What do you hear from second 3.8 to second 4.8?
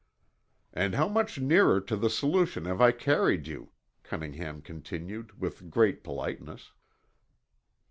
Cunningham